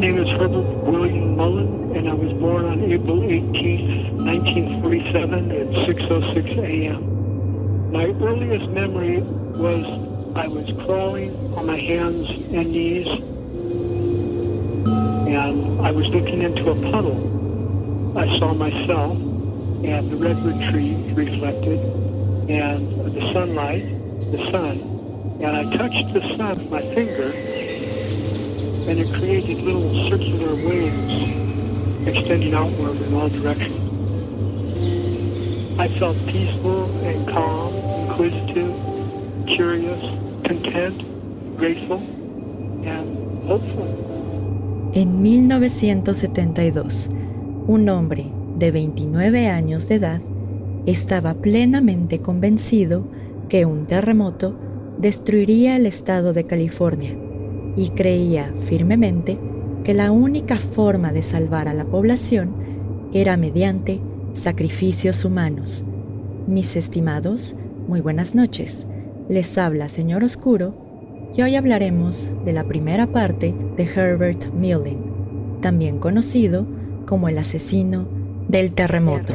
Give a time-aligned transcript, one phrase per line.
[0.00, 6.56] name is Herbert William Mullen, and I was born on April 18, 1947 at 6.06
[6.56, 7.92] a.m.
[7.92, 9.20] My earliest memory
[9.60, 9.84] was
[10.36, 13.06] I was crawling on my hands and knees,
[15.28, 17.20] and I was looking into a puddle.
[18.16, 19.18] I saw myself
[19.84, 21.78] and the redwood trees reflected,
[22.48, 23.84] and the sunlight,
[24.32, 24.80] the sun,
[25.44, 27.89] and I touched the sun with my finger,
[28.90, 31.14] and it created little circular waves
[32.08, 33.78] extending outward in all directions.
[35.78, 37.72] I felt peaceful and calm,
[38.08, 38.74] inquisitive,
[39.46, 40.00] curious,
[40.44, 41.04] content,
[41.56, 42.00] grateful,
[42.84, 43.86] and hopeful.
[44.92, 47.10] En 1972,
[47.68, 48.26] un hombre
[48.58, 50.20] de 29 años de edad
[50.86, 53.06] estaba plenamente convencido
[53.48, 54.58] que un terremoto
[54.98, 57.29] destruiría el estado de California
[57.80, 59.38] y creía firmemente
[59.84, 62.52] que la única forma de salvar a la población
[63.14, 64.02] era mediante
[64.34, 65.82] sacrificios humanos.
[66.46, 67.56] Mis estimados,
[67.88, 68.86] muy buenas noches.
[69.30, 70.74] Les habla Señor Oscuro
[71.34, 76.66] y hoy hablaremos de la primera parte de Herbert Milling, también conocido
[77.06, 78.06] como el asesino
[78.46, 79.32] del terremoto.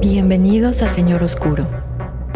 [0.00, 1.66] Bienvenidos a Señor Oscuro,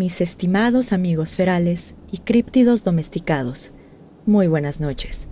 [0.00, 3.72] Mis estimados amigos ferales y críptidos domesticados,
[4.24, 5.28] muy buenas noches.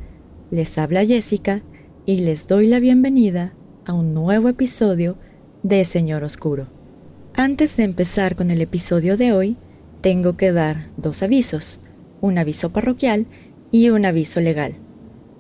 [0.50, 1.62] Les habla Jessica
[2.04, 3.54] y les doy la bienvenida
[3.86, 5.16] a un nuevo episodio
[5.62, 6.68] de Señor Oscuro.
[7.34, 9.56] Antes de empezar con el episodio de hoy,
[10.02, 11.80] tengo que dar dos avisos,
[12.20, 13.24] un aviso parroquial
[13.70, 14.74] y un aviso legal.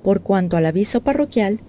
[0.02, 1.60] Por cuanto al aviso parroquial,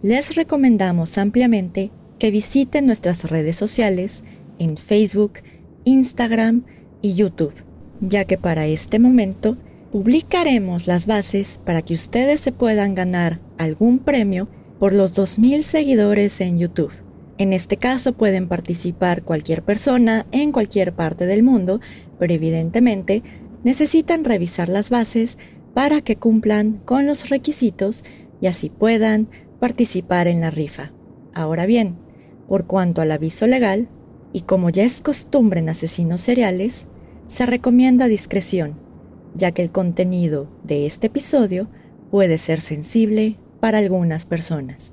[0.00, 4.22] les recomendamos ampliamente que visiten nuestras redes sociales
[4.60, 5.40] en Facebook,
[5.84, 6.62] Instagram
[7.02, 7.54] y YouTube,
[8.00, 9.56] ya que para este momento
[9.92, 16.40] publicaremos las bases para que ustedes se puedan ganar algún premio por los 2.000 seguidores
[16.40, 16.92] en YouTube.
[17.38, 21.80] En este caso pueden participar cualquier persona en cualquier parte del mundo,
[22.18, 23.22] pero evidentemente
[23.64, 25.38] necesitan revisar las bases
[25.74, 28.04] para que cumplan con los requisitos
[28.40, 29.28] y así puedan
[29.58, 30.92] participar en la rifa.
[31.34, 31.96] Ahora bien,
[32.48, 33.88] por cuanto al aviso legal,
[34.32, 36.86] y como ya es costumbre en asesinos seriales,
[37.26, 38.74] se recomienda discreción,
[39.34, 41.68] ya que el contenido de este episodio
[42.10, 44.92] puede ser sensible para algunas personas.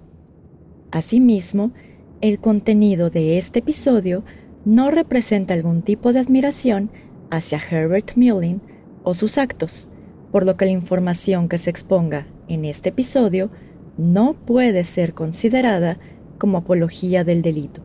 [0.91, 1.71] Asimismo,
[2.21, 4.23] el contenido de este episodio
[4.65, 6.91] no representa algún tipo de admiración
[7.29, 8.61] hacia Herbert Milling
[9.03, 9.87] o sus actos,
[10.31, 13.49] por lo que la información que se exponga en este episodio
[13.97, 15.99] no puede ser considerada
[16.37, 17.81] como apología del delito.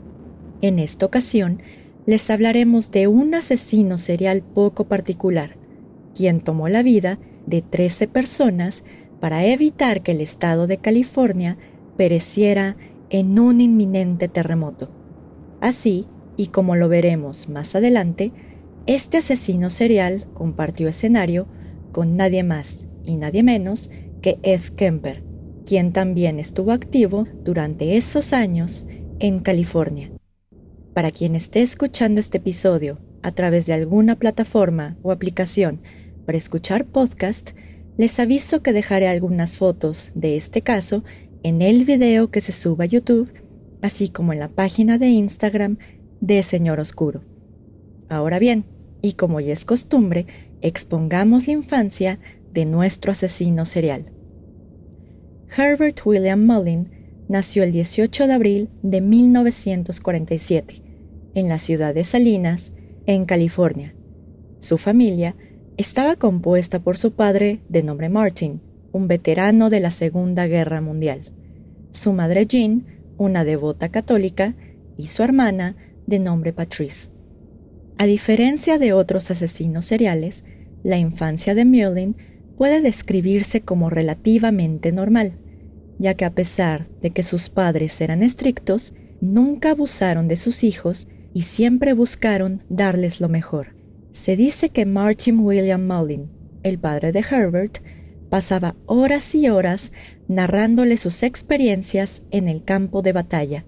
[0.62, 1.60] En esta ocasión,
[2.06, 5.56] les hablaremos de un asesino serial poco particular,
[6.14, 8.84] quien tomó la vida de 13 personas
[9.20, 11.58] para evitar que el estado de California
[11.96, 12.76] pereciera
[13.10, 14.92] en un inminente terremoto.
[15.60, 16.06] Así,
[16.36, 18.32] y como lo veremos más adelante,
[18.86, 21.48] este asesino serial compartió escenario
[21.90, 23.90] con nadie más y nadie menos
[24.20, 25.24] que Ed Kemper,
[25.66, 28.86] quien también estuvo activo durante esos años
[29.18, 30.12] en California.
[30.94, 35.80] Para quien esté escuchando este episodio a través de alguna plataforma o aplicación
[36.26, 37.53] para escuchar podcast,
[37.97, 41.03] les aviso que dejaré algunas fotos de este caso
[41.42, 43.33] en el video que se suba a YouTube,
[43.80, 45.78] así como en la página de Instagram
[46.21, 47.22] de Señor Oscuro.
[48.10, 48.66] Ahora bien,
[49.00, 50.27] y como ya es costumbre,
[50.60, 52.18] expongamos la infancia
[52.53, 54.12] de nuestro asesino serial.
[55.56, 56.91] Herbert William Mullin
[57.30, 60.81] nació el 18 de abril de 1947
[61.34, 62.72] en la ciudad de Salinas,
[63.06, 63.94] en California.
[64.60, 65.34] Su familia
[65.76, 68.60] estaba compuesta por su padre de nombre Martin,
[68.92, 71.32] un veterano de la Segunda Guerra Mundial,
[71.90, 72.86] su madre Jean,
[73.16, 74.54] una devota católica,
[74.96, 75.76] y su hermana
[76.06, 77.10] de nombre Patrice.
[77.98, 80.44] A diferencia de otros asesinos seriales,
[80.82, 82.16] la infancia de Mullin
[82.56, 85.38] puede describirse como relativamente normal,
[85.98, 91.08] ya que a pesar de que sus padres eran estrictos, nunca abusaron de sus hijos
[91.34, 93.74] y siempre buscaron darles lo mejor.
[94.12, 96.30] Se dice que Martin William Mullin,
[96.62, 97.78] el padre de Herbert,
[98.28, 99.92] pasaba horas y horas
[100.28, 103.64] narrándole sus experiencias en el campo de batalla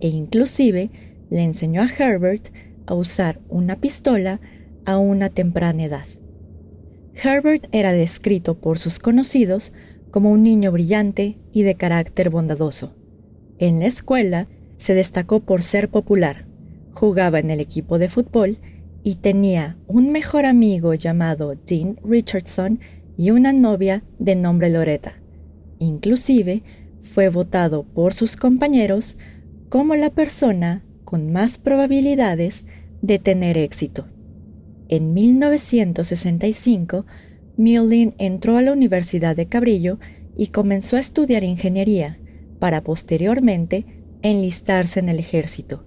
[0.00, 0.90] e inclusive
[1.30, 2.48] le enseñó a Herbert
[2.86, 4.40] a usar una pistola
[4.84, 6.06] a una temprana edad.
[7.14, 9.72] Herbert era descrito por sus conocidos
[10.10, 12.94] como un niño brillante y de carácter bondadoso.
[13.58, 14.46] En la escuela
[14.76, 16.46] se destacó por ser popular,
[16.94, 18.58] jugaba en el equipo de fútbol
[19.02, 22.80] y tenía un mejor amigo llamado Dean Richardson
[23.18, 25.20] y una novia de nombre Loretta.
[25.78, 26.62] Inclusive
[27.02, 29.18] fue votado por sus compañeros
[29.68, 32.66] como la persona con más probabilidades
[33.02, 34.06] de tener éxito.
[34.88, 37.04] En 1965,
[37.56, 39.98] Mullin entró a la Universidad de Cabrillo
[40.36, 42.18] y comenzó a estudiar ingeniería
[42.58, 43.84] para posteriormente
[44.22, 45.84] enlistarse en el ejército.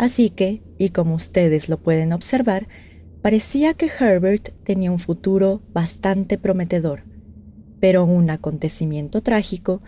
[0.00, 2.68] Así que, y como ustedes lo pueden observar,
[3.20, 7.02] parecía que Herbert tenía un futuro bastante prometedor,
[7.80, 9.82] pero un acontecimiento trágico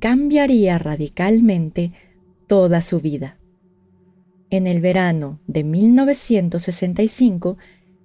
[0.00, 1.92] cambiaría radicalmente
[2.46, 3.38] toda su vida.
[4.50, 7.56] En el verano de 1965,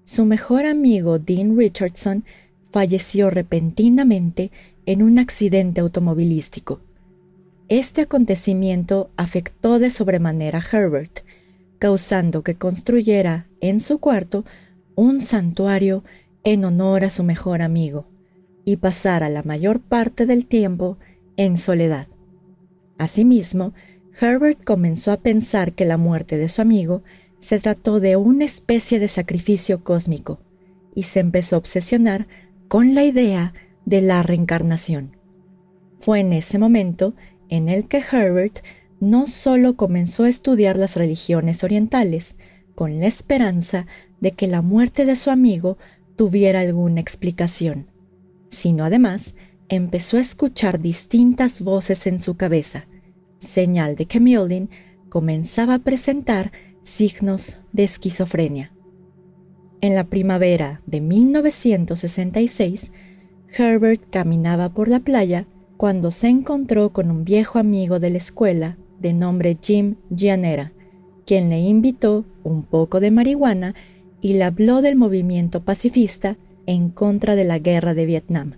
[0.05, 2.23] su mejor amigo Dean Richardson
[2.71, 4.49] falleció repentinamente
[4.85, 6.79] en un accidente automovilístico.
[7.67, 11.19] Este acontecimiento afectó de sobremanera a Herbert,
[11.79, 14.45] causando que construyera en su cuarto
[14.95, 16.03] un santuario
[16.43, 18.05] en honor a su mejor amigo
[18.65, 20.97] y pasara la mayor parte del tiempo
[21.37, 22.07] en soledad.
[22.97, 23.73] Asimismo,
[24.19, 27.01] Herbert comenzó a pensar que la muerte de su amigo
[27.39, 30.41] se trató de una especie de sacrificio cósmico
[30.93, 32.27] y se empezó a obsesionar
[32.67, 33.53] con la idea
[33.85, 35.15] de la reencarnación.
[35.99, 37.15] Fue en ese momento
[37.47, 38.59] en el que Herbert
[38.99, 42.35] no solo comenzó a estudiar las religiones orientales,
[42.75, 43.87] con la esperanza
[44.19, 45.77] de que la muerte de su amigo
[46.15, 47.87] tuviera alguna explicación,
[48.49, 49.35] sino además
[49.69, 52.87] empezó a escuchar distintas voces en su cabeza,
[53.37, 54.69] señal de que Mullin
[55.09, 56.51] comenzaba a presentar
[56.83, 58.73] signos de esquizofrenia.
[59.81, 62.91] En la primavera de 1966,
[63.57, 65.47] Herbert caminaba por la playa
[65.77, 70.71] cuando se encontró con un viejo amigo de la escuela de nombre Jim Gianera,
[71.25, 73.75] quien le invitó un poco de marihuana
[74.21, 78.55] y le habló del movimiento pacifista en contra de la guerra de Vietnam.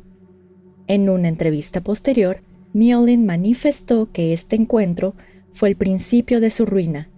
[0.88, 2.42] En una entrevista posterior,
[2.74, 5.14] Mullin manifestó que este encuentro
[5.52, 7.10] fue el principio de su ruina,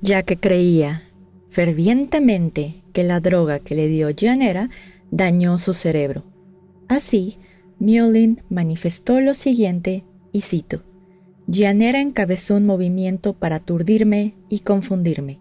[0.00, 1.02] ya que creía
[1.48, 4.70] fervientemente que la droga que le dio Gianera
[5.10, 6.24] dañó su cerebro.
[6.88, 7.38] Así,
[7.78, 10.82] Mullin manifestó lo siguiente, y cito,
[11.50, 15.40] Gianera encabezó un movimiento para aturdirme y confundirme.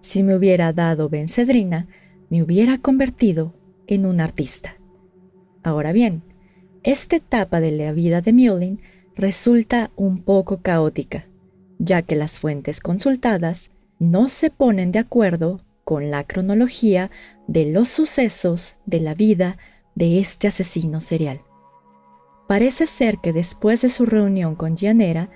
[0.00, 1.86] Si me hubiera dado Bencedrina,
[2.28, 3.54] me hubiera convertido
[3.86, 4.76] en un artista.
[5.62, 6.24] Ahora bien,
[6.82, 8.80] esta etapa de la vida de Mullin
[9.14, 11.28] resulta un poco caótica,
[11.78, 13.70] ya que las fuentes consultadas
[14.00, 17.12] no se ponen de acuerdo con la cronología
[17.46, 19.56] de los sucesos de la vida
[19.94, 21.42] de este asesino serial.
[22.48, 25.30] Parece ser que después de su reunión con Gianera,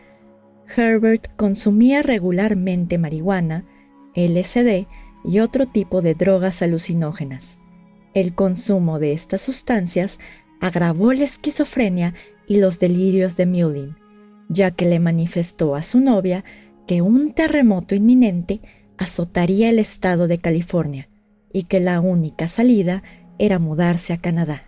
[0.76, 3.64] Herbert consumía regularmente marihuana,
[4.14, 4.86] LSD
[5.24, 7.58] y otro tipo de drogas alucinógenas.
[8.14, 10.18] El consumo de estas sustancias
[10.60, 12.14] agravó la esquizofrenia
[12.46, 13.96] y los delirios de Mullin,
[14.48, 16.44] ya que le manifestó a su novia
[16.86, 18.60] que un terremoto inminente
[18.96, 21.08] azotaría el estado de California
[21.52, 23.02] y que la única salida
[23.38, 24.64] era mudarse a Canadá.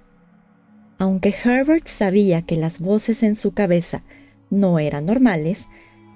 [0.98, 4.04] Aunque Herbert sabía que las voces en su cabeza
[4.50, 5.68] no eran normales,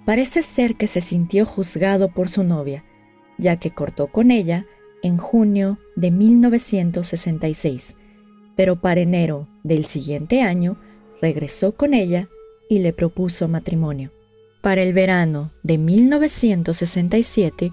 [0.04, 2.84] Parece ser que se sintió juzgado por su novia,
[3.38, 4.66] ya que cortó con ella
[5.02, 7.96] en junio de 1966,
[8.56, 10.78] pero para enero del siguiente año
[11.22, 12.28] regresó con ella
[12.68, 14.12] y le propuso matrimonio.
[14.60, 17.72] Para el verano de 1967,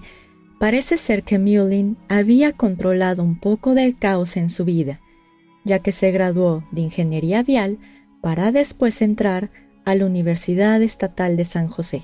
[0.58, 5.00] parece ser que Mullin había controlado un poco del caos en su vida,
[5.64, 7.78] ya que se graduó de ingeniería vial
[8.20, 9.50] para después entrar
[9.84, 12.02] a la Universidad Estatal de San José.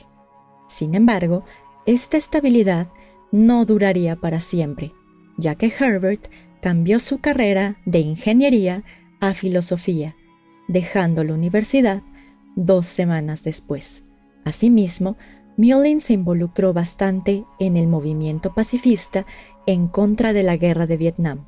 [0.68, 1.44] Sin embargo,
[1.86, 2.88] esta estabilidad
[3.32, 4.92] no duraría para siempre,
[5.36, 6.28] ya que Herbert
[6.60, 8.84] cambió su carrera de ingeniería
[9.20, 10.14] a filosofía,
[10.68, 12.02] dejando la universidad
[12.56, 14.04] dos semanas después.
[14.44, 15.16] Asimismo,
[15.56, 19.26] Mullin se involucró bastante en el movimiento pacifista
[19.66, 21.46] en contra de la guerra de Vietnam,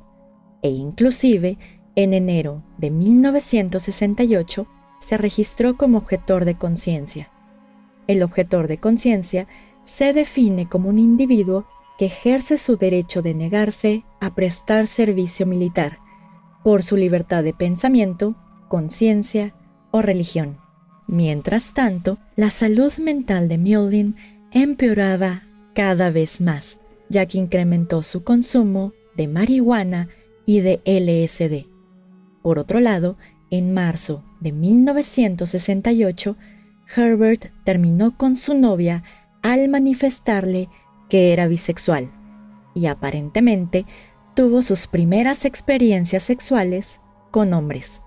[0.61, 1.57] e inclusive
[1.95, 4.67] en enero de 1968
[4.99, 7.31] se registró como objetor de conciencia.
[8.11, 9.47] El objetor de conciencia
[9.85, 11.65] se define como un individuo
[11.97, 15.99] que ejerce su derecho de negarse a prestar servicio militar
[16.61, 18.35] por su libertad de pensamiento,
[18.67, 19.55] conciencia
[19.91, 20.57] o religión.
[21.07, 24.17] Mientras tanto, la salud mental de Mullin
[24.51, 30.09] empeoraba cada vez más, ya que incrementó su consumo de marihuana
[30.45, 31.65] y de LSD.
[32.41, 33.15] Por otro lado,
[33.51, 36.35] en marzo de 1968,
[36.95, 39.03] Herbert terminó con su novia
[39.41, 40.69] al manifestarle
[41.09, 42.11] que era bisexual
[42.73, 43.85] y aparentemente
[44.33, 48.01] tuvo sus primeras experiencias sexuales con hombres.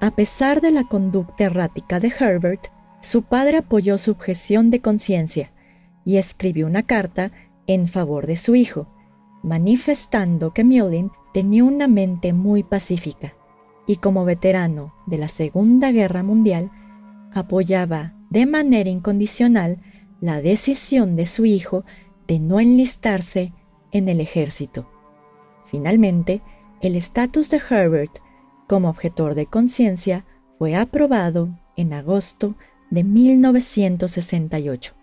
[0.00, 2.68] A pesar de la conducta errática de Herbert,
[3.00, 5.52] su padre apoyó su objeción de conciencia
[6.04, 7.32] y escribió una carta
[7.66, 8.88] en favor de su hijo,
[9.42, 13.34] manifestando que Mullin tenía una mente muy pacífica
[13.86, 16.70] y como veterano de la Segunda Guerra Mundial,
[17.34, 19.78] apoyaba de manera incondicional
[20.20, 21.84] la decisión de su hijo
[22.26, 23.52] de no enlistarse
[23.90, 24.88] en el ejército.
[25.66, 26.42] Finalmente,
[26.80, 28.18] el estatus de Herbert
[28.68, 30.24] como objetor de conciencia
[30.58, 32.54] fue aprobado en agosto
[32.90, 34.94] de 1968.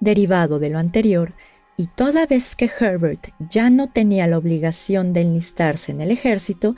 [0.00, 1.34] Derivado de lo anterior,
[1.76, 6.76] y toda vez que Herbert ya no tenía la obligación de enlistarse en el ejército,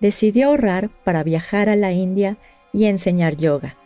[0.00, 2.38] decidió ahorrar para viajar a la India
[2.72, 3.76] y enseñar yoga.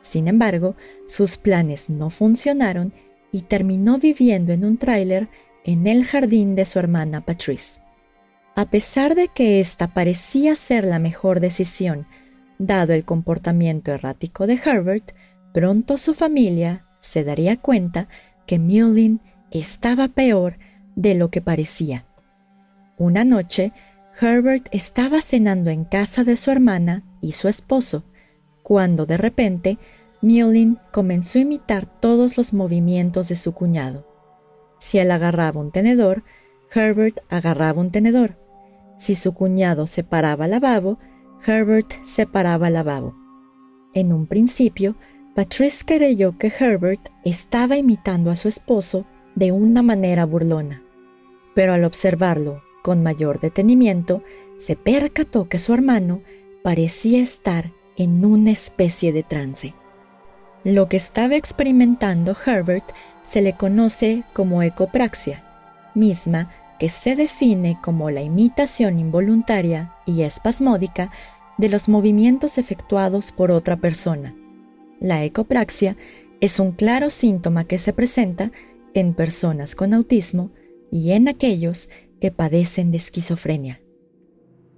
[0.00, 0.76] Sin embargo,
[1.06, 2.92] sus planes no funcionaron
[3.32, 5.28] y terminó viviendo en un tráiler
[5.64, 7.80] en el jardín de su hermana Patrice.
[8.54, 12.06] A pesar de que esta parecía ser la mejor decisión,
[12.58, 15.12] dado el comportamiento errático de Herbert,
[15.52, 18.08] pronto su familia se daría cuenta
[18.46, 20.58] que Mullin estaba peor
[20.94, 22.06] de lo que parecía.
[22.96, 23.72] Una noche,
[24.20, 28.04] Herbert estaba cenando en casa de su hermana y su esposo,
[28.66, 29.78] cuando de repente
[30.22, 34.04] Mullin comenzó a imitar todos los movimientos de su cuñado.
[34.80, 36.24] Si él agarraba un tenedor,
[36.74, 38.36] Herbert agarraba un tenedor.
[38.98, 40.98] Si su cuñado separaba lavabo,
[41.46, 43.14] Herbert separaba lavabo.
[43.94, 44.96] En un principio,
[45.36, 49.06] Patrice creyó que Herbert estaba imitando a su esposo
[49.36, 50.82] de una manera burlona,
[51.54, 54.24] pero al observarlo con mayor detenimiento,
[54.56, 56.22] se percató que su hermano
[56.64, 59.74] parecía estar en una especie de trance.
[60.64, 65.44] Lo que estaba experimentando Herbert se le conoce como ecopraxia,
[65.94, 71.10] misma que se define como la imitación involuntaria y espasmódica
[71.56, 74.34] de los movimientos efectuados por otra persona.
[75.00, 75.96] La ecopraxia
[76.40, 78.52] es un claro síntoma que se presenta
[78.94, 80.50] en personas con autismo
[80.90, 81.88] y en aquellos
[82.20, 83.80] que padecen de esquizofrenia.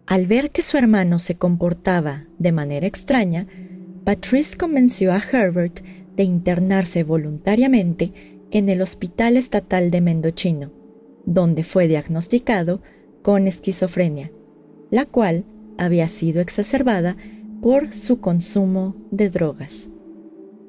[0.09, 3.47] Al ver que su hermano se comportaba de manera extraña,
[4.05, 5.85] Patrice convenció a Herbert
[6.17, 8.15] de internarse voluntariamente
[8.51, 10.73] en el Hospital Estatal de Mendochino,
[11.27, 12.81] donde fue diagnosticado
[13.21, 14.33] con esquizofrenia,
[14.91, 15.45] la cual
[15.77, 17.19] había sido exacerbada
[17.61, 19.91] por su consumo de drogas.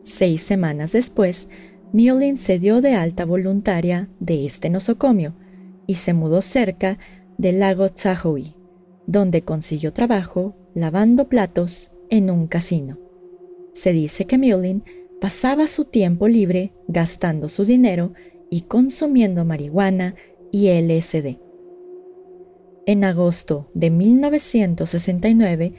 [0.04, 1.48] Seis semanas después,
[1.94, 5.34] Mullin se dio de alta voluntaria de este nosocomio
[5.88, 7.00] y se mudó cerca
[7.38, 8.59] del lago Tahoe,
[9.10, 13.00] donde consiguió trabajo lavando platos en un casino.
[13.74, 14.84] Se dice que Mullin
[15.20, 18.14] pasaba su tiempo libre gastando su dinero
[18.52, 20.14] y consumiendo marihuana
[20.52, 21.40] y LSD.
[22.86, 25.74] En agosto de 1969,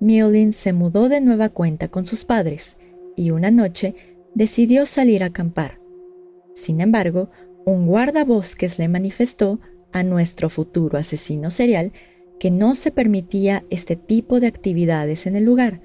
[0.00, 2.78] Mullin se mudó de nueva cuenta con sus padres
[3.14, 3.94] y una noche
[4.34, 5.82] decidió salir a acampar.
[6.54, 7.28] Sin embargo,
[7.66, 9.60] un guardabosques le manifestó
[9.92, 11.92] a nuestro futuro asesino serial
[12.40, 15.80] que no se permitía este tipo de actividades en el lugar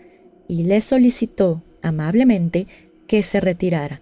[0.47, 2.65] y le solicitó amablemente
[3.07, 4.01] que se retirara.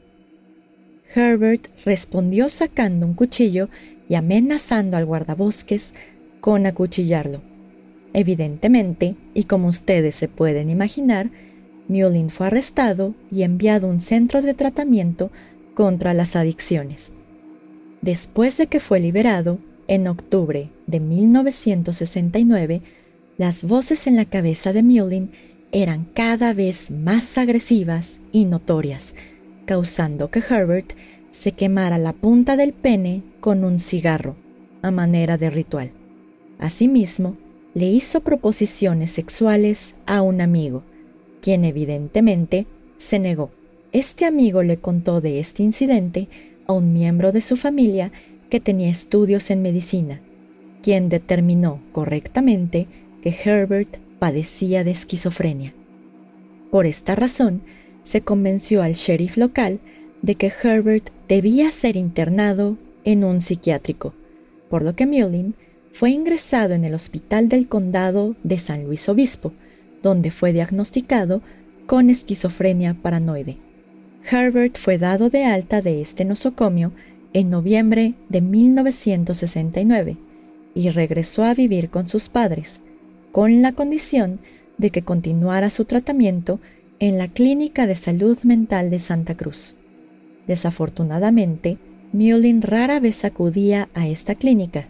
[1.15, 3.69] Herbert respondió sacando un cuchillo
[4.07, 5.95] y amenazando al guardabosques
[6.41, 7.41] con acuchillarlo.
[8.13, 11.31] Evidentemente, y como ustedes se pueden imaginar,
[11.88, 15.31] Mullin fue arrestado y enviado a un centro de tratamiento
[15.74, 17.13] contra las adicciones.
[18.01, 19.57] Después de que fue liberado,
[19.93, 22.81] en octubre de 1969,
[23.38, 25.29] las voces en la cabeza de Mullin
[25.71, 29.13] eran cada vez más agresivas y notorias,
[29.65, 30.93] causando que Herbert
[31.29, 34.35] se quemara la punta del pene con un cigarro,
[34.81, 35.91] a manera de ritual.
[36.57, 37.38] Asimismo,
[37.75, 40.81] le hizo proposiciones sexuales a un amigo,
[41.39, 42.65] quien evidentemente
[42.97, 43.51] se negó.
[43.91, 46.29] Este amigo le contó de este incidente
[46.65, 48.12] a un miembro de su familia
[48.53, 50.22] que tenía estudios en medicina,
[50.83, 52.86] quien determinó correctamente
[53.24, 55.74] que Herbert padecía de esquizofrenia.
[56.69, 57.63] Por esta razón,
[58.03, 59.79] se convenció al sheriff local
[60.22, 64.13] de que Herbert debía ser internado en un psiquiátrico,
[64.69, 65.55] por lo que Mullin
[65.91, 69.51] fue ingresado en el hospital del condado de San Luis Obispo,
[70.03, 71.41] donde fue diagnosticado
[71.88, 73.57] con esquizofrenia paranoide.
[74.29, 76.91] Herbert fue dado de alta de este nosocomio
[77.34, 80.18] en noviembre de 1969
[80.75, 82.82] y regresó a vivir con sus padres,
[83.32, 84.40] con la condición
[84.78, 86.60] de que continuara su tratamiento
[87.00, 89.75] en la Clínica de Salud Mental de Santa Cruz.
[90.48, 91.78] Desafortunadamente,
[92.12, 94.88] Mullin rara vez acudía a esta clínica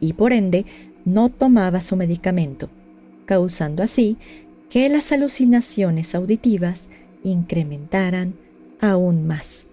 [0.00, 0.66] y por ende
[1.04, 2.68] no tomaba su medicamento,
[3.26, 4.16] causando así
[4.68, 6.88] que las alucinaciones auditivas
[7.22, 8.34] incrementaran
[8.80, 9.68] aún más.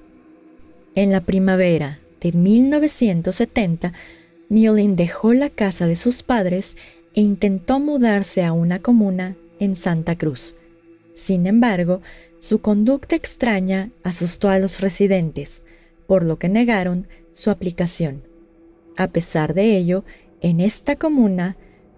[0.94, 3.94] En la primavera de 1970,
[4.50, 6.78] Mullin dejó la casa de sus padres
[7.14, 10.56] e intentó mudarse a una comuna en Santa Cruz.
[11.14, 12.02] Sin embargo,
[12.40, 15.64] su conducta extraña asustó a los residentes,
[16.08, 18.24] por lo que negaron su aplicación.
[18.98, 20.04] A pesar de ello,
[20.42, 21.58] en esta comuna,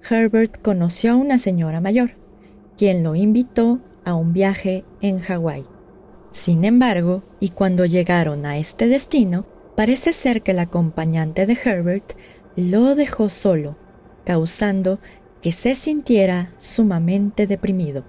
[0.10, 2.12] Herbert conoció a una señora mayor,
[2.78, 5.66] quien lo invitó a un viaje en Hawái.
[6.32, 12.14] Sin embargo, y cuando llegaron a este destino, parece ser que el acompañante de Herbert
[12.56, 13.76] lo dejó solo,
[14.26, 15.00] causando
[15.42, 18.04] que se sintiera sumamente deprimido,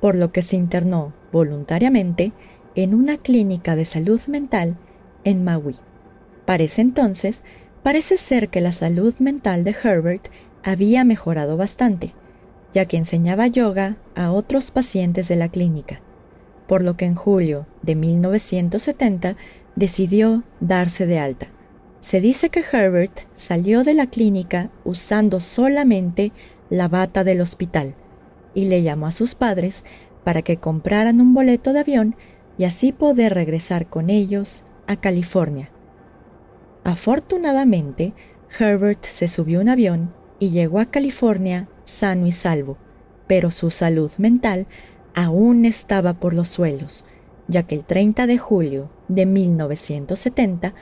[0.00, 2.32] por lo que se internó voluntariamente
[2.74, 4.76] en una clínica de salud mental
[5.24, 5.76] en Maui.
[6.44, 7.44] Para ese entonces,
[7.82, 10.28] parece ser que la salud mental de Herbert
[10.62, 12.14] había mejorado bastante,
[12.72, 16.00] ya que enseñaba yoga a otros pacientes de la clínica,
[16.66, 19.36] por lo que en julio de 1970
[19.78, 21.46] decidió darse de alta.
[22.00, 26.32] Se dice que Herbert salió de la clínica usando solamente
[26.68, 27.94] la bata del hospital
[28.54, 29.84] y le llamó a sus padres
[30.24, 32.16] para que compraran un boleto de avión
[32.58, 35.70] y así poder regresar con ellos a California.
[36.82, 38.14] Afortunadamente,
[38.58, 42.78] Herbert se subió a un avión y llegó a California sano y salvo,
[43.28, 44.66] pero su salud mental
[45.14, 47.04] aún estaba por los suelos,
[47.46, 50.74] ya que el 30 de julio de 1970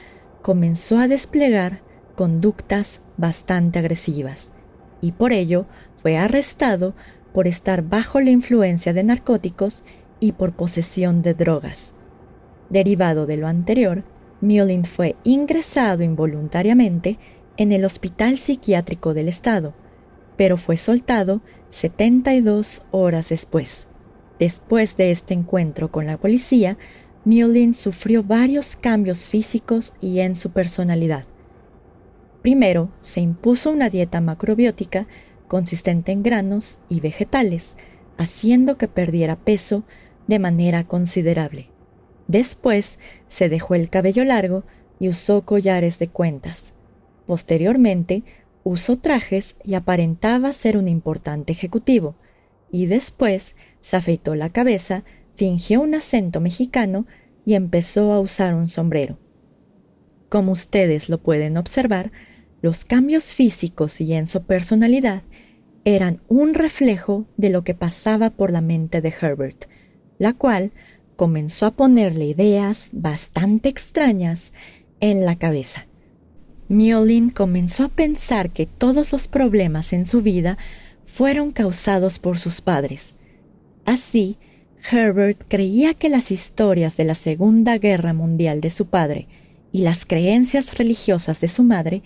[0.43, 1.83] comenzó a desplegar
[2.15, 4.53] conductas bastante agresivas
[5.01, 5.67] y por ello
[6.03, 6.95] fue arrestado
[7.33, 9.85] por estar bajo la influencia de narcóticos
[10.21, 11.95] y por posesión de drogas.
[12.71, 14.05] Derivado de lo anterior,
[14.41, 17.19] Mullin fue ingresado involuntariamente
[17.57, 19.75] en el Hospital Psiquiátrico del Estado,
[20.37, 23.89] pero fue soltado 72 horas después.
[24.39, 26.77] Después de este encuentro con la policía,
[27.27, 31.25] Mullin sufrió varios cambios físicos y en su personalidad.
[32.41, 35.09] Primero, se impuso una dieta macrobiótica
[35.49, 37.79] consistente en granos y vegetales,
[38.17, 39.83] haciendo que perdiera peso
[40.29, 41.69] de manera considerable.
[42.29, 44.63] Después se dejó el cabello largo
[45.01, 46.75] y usó collares de cuentas.
[47.27, 48.23] Posteriormente
[48.63, 52.15] usó trajes y aparentaba ser un importante ejecutivo.
[52.71, 55.03] Y después se afeitó la cabeza,
[55.37, 57.07] fingió un acento mexicano
[57.45, 59.19] y empezó a usar un sombrero.
[60.29, 62.11] Como ustedes lo pueden observar,
[62.63, 65.23] los cambios físicos y en su personalidad
[65.85, 69.67] eran un reflejo de lo que pasaba por la mente de Herbert,
[70.19, 70.73] la cual
[71.15, 74.53] comenzó a ponerle ideas bastante extrañas
[75.01, 75.87] en la cabeza.
[76.69, 80.59] Miolin comenzó a pensar que todos los problemas en su vida
[81.05, 83.15] fueron causados por sus padres.
[83.85, 84.39] Así,
[84.91, 89.27] Herbert creía que las historias de la Segunda Guerra Mundial de su padre
[89.73, 92.03] y las creencias religiosas de su madre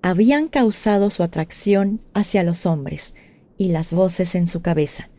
[0.00, 3.14] habían causado su atracción hacia los hombres
[3.58, 5.10] y las voces en su cabeza.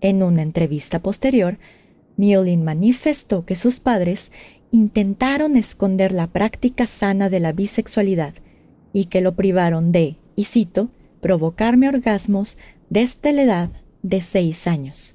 [0.00, 1.58] En una entrevista posterior,
[2.16, 4.32] Mullin manifestó que sus padres
[4.70, 8.34] intentaron esconder la práctica sana de la bisexualidad
[8.92, 12.58] y que lo privaron de, y cito, provocarme orgasmos
[12.90, 13.70] desde la edad
[14.02, 15.14] de seis años.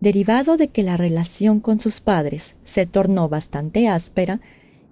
[0.00, 4.40] Derivado de que la relación con sus padres se tornó bastante áspera,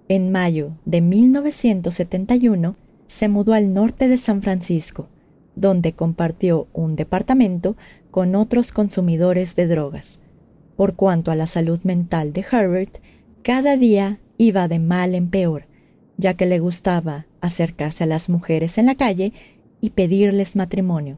[0.07, 2.75] en mayo de 1971
[3.07, 5.07] se mudó al norte de San Francisco,
[5.55, 7.75] donde compartió un departamento
[8.11, 10.19] con otros consumidores de drogas.
[10.75, 12.99] Por cuanto a la salud mental de Herbert,
[13.41, 15.65] cada día iba de mal en peor,
[16.17, 19.33] ya que le gustaba acercarse a las mujeres en la calle
[19.81, 21.17] y pedirles matrimonio,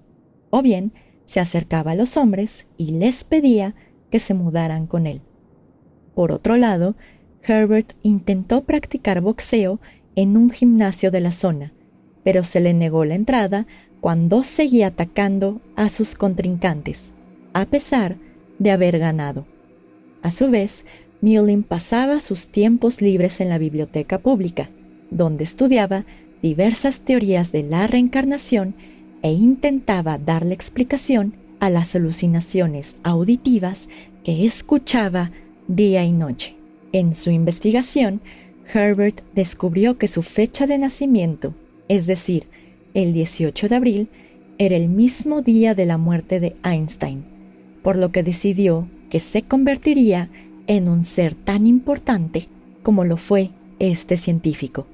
[0.50, 0.94] o bien
[1.32, 3.74] se acercaba a los hombres y les pedía
[4.10, 5.22] que se mudaran con él.
[6.14, 6.96] Por otro lado,
[7.42, 9.80] Herbert intentó practicar boxeo
[10.18, 11.72] en un gimnasio de la zona,
[12.26, 13.66] pero se le negó la entrada
[14.02, 17.14] cuando seguía atacando a sus contrincantes,
[17.54, 18.18] a pesar
[18.60, 19.46] de haber ganado.
[20.22, 20.86] A su vez,
[21.22, 24.70] Mullin pasaba sus tiempos libres en la biblioteca pública,
[25.12, 26.04] donde estudiaba
[26.42, 28.76] diversas teorías de la reencarnación
[29.22, 33.90] e intentaba darle explicación a las alucinaciones auditivas
[34.24, 35.32] que escuchaba
[35.68, 36.56] día y noche.
[36.92, 38.22] En su investigación,
[38.74, 41.54] Herbert descubrió que su fecha de nacimiento,
[41.88, 42.48] es decir,
[42.94, 44.10] el 18 de abril,
[44.58, 47.24] era el mismo día de la muerte de Einstein,
[47.82, 50.30] por lo que decidió que se convertiría
[50.68, 52.48] en un ser tan importante
[52.84, 54.88] como lo fue este científico.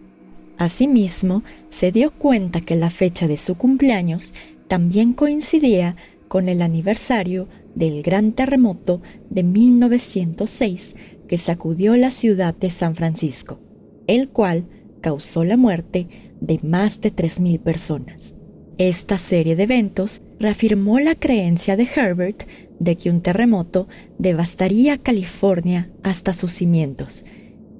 [0.57, 4.33] Asimismo, se dio cuenta que la fecha de su cumpleaños
[4.67, 5.95] también coincidía
[6.27, 10.95] con el aniversario del gran terremoto de 1906
[11.27, 13.59] que sacudió la ciudad de San Francisco,
[14.07, 14.65] el cual
[15.01, 16.07] causó la muerte
[16.41, 18.35] de más de 3.000 personas.
[18.77, 22.47] Esta serie de eventos reafirmó la creencia de Herbert
[22.79, 23.87] de que un terremoto
[24.19, 27.25] devastaría California hasta sus cimientos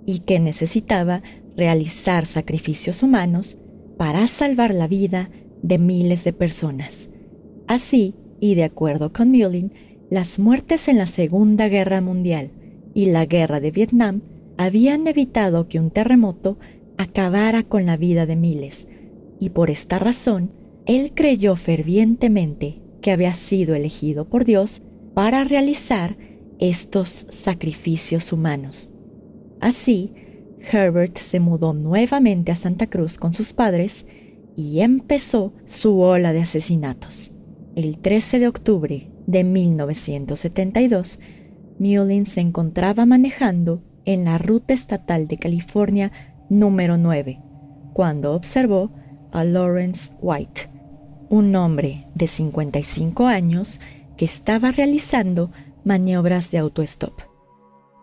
[0.05, 1.21] y que necesitaba
[1.57, 3.57] realizar sacrificios humanos
[3.97, 5.29] para salvar la vida
[5.61, 7.09] de miles de personas.
[7.67, 9.73] Así, y de acuerdo con Mullin,
[10.09, 12.51] las muertes en la Segunda Guerra Mundial
[12.93, 14.21] y la Guerra de Vietnam
[14.57, 16.57] habían evitado que un terremoto
[16.97, 18.87] acabara con la vida de miles,
[19.39, 20.51] y por esta razón,
[20.85, 24.81] él creyó fervientemente que había sido elegido por Dios
[25.13, 26.17] para realizar
[26.59, 28.89] estos sacrificios humanos.
[29.59, 30.13] Así,
[30.71, 34.05] Herbert se mudó nuevamente a Santa Cruz con sus padres
[34.55, 37.31] y empezó su ola de asesinatos.
[37.75, 41.19] El 13 de octubre de 1972,
[41.79, 46.11] Mullin se encontraba manejando en la ruta estatal de California
[46.49, 47.41] número 9,
[47.93, 48.91] cuando observó
[49.31, 50.69] a Lawrence White,
[51.29, 53.79] un hombre de 55 años
[54.15, 55.51] que estaba realizando
[55.83, 57.13] maniobras de autostop.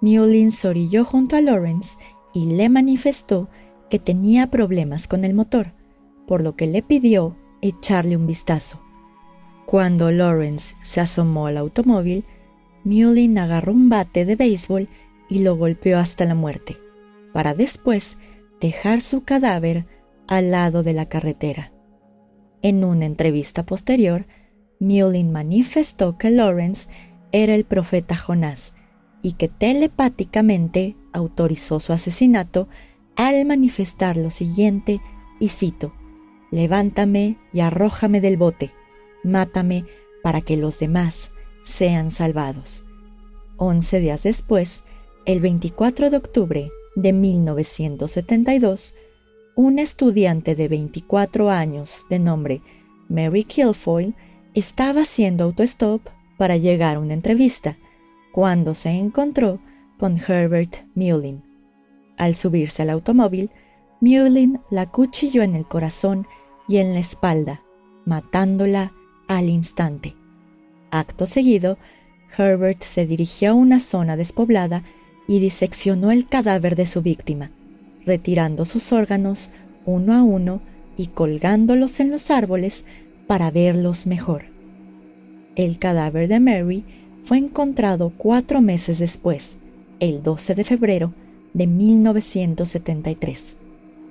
[0.01, 1.97] Mullin se orilló junto a Lawrence
[2.35, 3.49] y le manifestó
[3.89, 5.73] que tenía problemas con el motor,
[6.27, 8.81] por lo que le pidió echarle un vistazo.
[9.67, 12.25] Cuando Lawrence se asomó al automóvil,
[12.83, 14.89] Mullin agarró un bate de béisbol
[15.31, 16.77] y lo golpeó hasta la muerte,
[17.33, 18.19] para después
[18.61, 19.87] dejar su cadáver
[20.27, 21.73] al lado de la carretera.
[22.63, 24.27] En una entrevista posterior,
[24.81, 26.91] Mullin manifestó que Lawrence
[27.33, 28.75] era el profeta Jonás
[29.25, 32.69] y que telepáticamente autorizó su asesinato
[33.17, 35.01] al manifestar lo siguiente,
[35.41, 35.95] y cito,
[36.51, 38.71] Levántame y arrójame del bote,
[39.25, 39.87] mátame
[40.23, 41.33] para que los demás
[41.65, 42.85] sean salvados.
[43.57, 44.85] Once días después,
[45.25, 48.95] el 24 de octubre de 1972,
[49.57, 52.61] un estudiante de 24 años de nombre
[53.09, 54.15] Mary Kilfoyle
[54.53, 56.03] estaba haciendo autostop
[56.37, 57.79] para llegar a una entrevista
[58.35, 59.61] cuando se encontró
[59.97, 61.45] con Herbert Mullin.
[62.17, 63.49] Al subirse al automóvil,
[64.01, 66.27] Mullin la cuchilló en el corazón
[66.67, 67.63] y en la espalda,
[68.05, 68.93] matándola
[69.29, 70.17] al instante.
[70.91, 71.79] Acto seguido,
[72.37, 74.83] Herbert se dirigió a una zona despoblada
[75.29, 77.53] y diseccionó el cadáver de su víctima,
[78.05, 79.51] retirando sus órganos
[79.87, 80.61] uno a uno
[80.97, 82.85] y colgándolos en los árboles
[83.29, 84.47] para verlos mejor.
[85.55, 86.85] El cadáver de Mary
[87.25, 89.57] fue encontrado cuatro meses después,
[89.99, 91.15] el 12 de febrero
[91.55, 93.57] de 1973.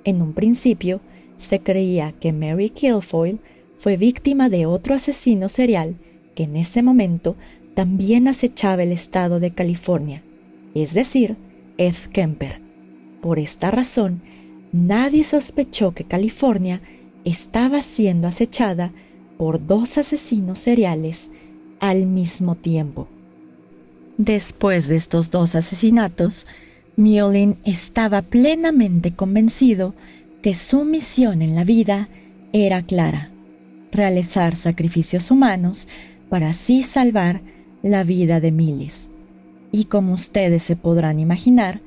[0.04, 1.00] En un principio,
[1.36, 3.38] se creía que Mary Kilfoyle
[3.78, 5.96] fue víctima de otro asesino serial
[6.34, 7.36] que en ese momento
[7.74, 10.22] también acechaba el estado de California,
[10.74, 11.36] es decir,
[11.78, 12.60] Ed Kemper.
[13.20, 14.22] Por esta razón,
[14.72, 16.80] nadie sospechó que California
[17.24, 18.92] estaba siendo acechada
[19.38, 21.30] por dos asesinos seriales
[21.80, 23.08] al mismo tiempo.
[24.16, 26.46] Después de estos dos asesinatos,
[26.96, 29.94] Mullin estaba plenamente convencido
[30.42, 32.08] que su misión en la vida
[32.52, 33.30] era clara,
[33.90, 35.88] realizar sacrificios humanos
[36.28, 37.42] para así salvar
[37.82, 39.10] la vida de miles.
[39.72, 41.80] Y como ustedes se podrán imaginar,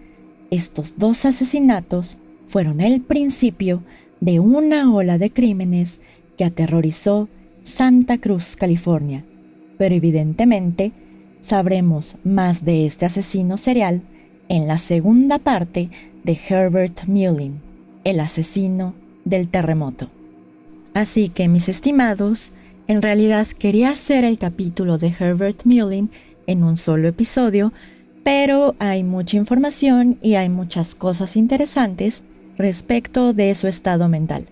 [0.51, 3.83] estos dos asesinatos fueron el principio
[4.19, 6.01] de una ola de crímenes
[6.37, 7.29] que aterrorizó
[7.63, 9.25] Santa Cruz, California.
[9.77, 10.91] Pero evidentemente
[11.39, 14.01] sabremos más de este asesino serial
[14.49, 15.89] en la segunda parte
[16.23, 17.61] de Herbert Mullin,
[18.03, 18.93] el asesino
[19.25, 20.09] del terremoto.
[20.93, 22.53] Así que, mis estimados,
[22.87, 26.09] en realidad quería hacer el capítulo de Herbert Mullin
[26.47, 27.73] en un solo episodio,
[28.23, 32.23] pero hay mucha información y hay muchas cosas interesantes
[32.57, 34.47] respecto de su estado mental.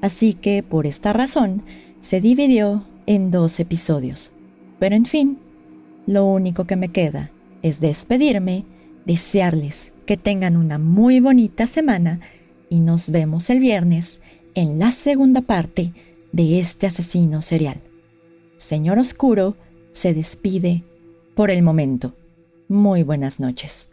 [0.00, 1.62] Así que, por esta razón,
[2.00, 4.32] se dividió en dos episodios.
[4.80, 5.38] Pero en fin,
[6.06, 7.30] lo único que me queda
[7.62, 8.64] es despedirme,
[9.06, 12.20] desearles que tengan una muy bonita semana
[12.68, 14.20] y nos vemos el viernes
[14.54, 15.92] en la segunda parte
[16.32, 17.80] de este asesino serial.
[18.56, 19.56] Señor Oscuro
[19.92, 20.82] se despide
[21.34, 22.16] por el momento.
[22.68, 23.88] Muy buenas noches.